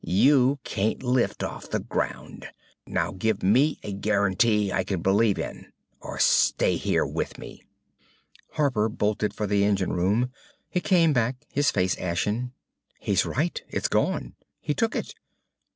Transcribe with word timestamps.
You 0.03 0.57
can't 0.63 1.03
lift 1.03 1.43
off 1.43 1.69
the 1.69 1.77
ground! 1.79 2.47
Now 2.87 3.11
give 3.11 3.43
me 3.43 3.77
a 3.83 3.91
guarantee 3.93 4.73
I 4.73 4.83
can 4.83 5.03
believe 5.03 5.37
in 5.37 5.71
or 5.99 6.15
you 6.15 6.19
stay 6.21 6.75
here 6.77 7.05
with 7.05 7.37
me!_" 7.37 7.59
Harper 8.53 8.89
bolted 8.89 9.31
for 9.31 9.45
the 9.45 9.63
engine 9.63 9.93
room. 9.93 10.31
He 10.71 10.79
came 10.81 11.13
back, 11.13 11.45
his 11.51 11.69
face 11.69 11.95
ashen. 11.99 12.51
"He's 12.99 13.27
right. 13.27 13.61
It's 13.69 13.87
gone. 13.87 14.33
He 14.59 14.73
took 14.73 14.95
it." 14.95 15.13